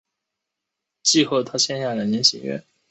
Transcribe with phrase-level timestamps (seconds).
[1.03, 2.63] 季后他签下两年新约。